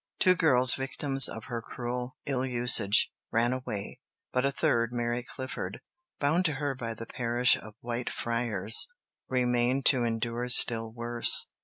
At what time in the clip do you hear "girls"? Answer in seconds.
0.33-0.73